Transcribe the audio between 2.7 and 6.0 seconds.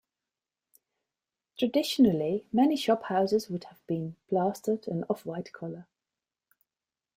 shophouses would have been plastered an off-white colour.